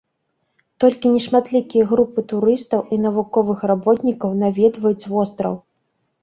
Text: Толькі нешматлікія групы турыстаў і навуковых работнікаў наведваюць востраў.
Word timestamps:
Толькі 0.83 1.09
нешматлікія 1.15 1.83
групы 1.91 2.23
турыстаў 2.31 2.81
і 2.97 2.99
навуковых 3.05 3.59
работнікаў 3.73 4.35
наведваюць 4.41 5.09
востраў. 5.13 5.55